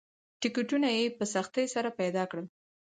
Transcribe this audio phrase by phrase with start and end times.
[0.41, 2.45] ټکټونه یې په سختۍ سره پیدا کېدل.